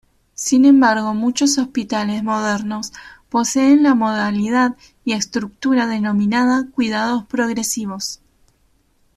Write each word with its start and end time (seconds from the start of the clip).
Sin 0.33 0.65
embargo 0.65 1.13
muchos 1.13 1.59
hospitales 1.59 2.23
modernos 2.23 2.91
poseen 3.29 3.83
la 3.83 3.93
modalidad 3.93 4.75
y 5.05 5.11
estructura 5.11 5.85
denominada 5.85 6.65
Cuidados 6.73 7.27
Progresivos. 7.27 8.19